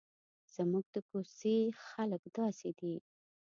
[0.55, 1.55] زموږ د کوڅې
[1.87, 2.95] خلک داسې دي.